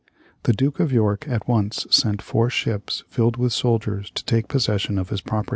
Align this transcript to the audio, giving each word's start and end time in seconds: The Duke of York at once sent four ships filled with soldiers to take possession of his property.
The 0.45 0.53
Duke 0.53 0.79
of 0.79 0.91
York 0.91 1.27
at 1.27 1.47
once 1.47 1.85
sent 1.91 2.23
four 2.23 2.49
ships 2.49 3.03
filled 3.07 3.37
with 3.37 3.53
soldiers 3.53 4.09
to 4.15 4.25
take 4.25 4.47
possession 4.47 4.97
of 4.97 5.09
his 5.09 5.21
property. 5.21 5.49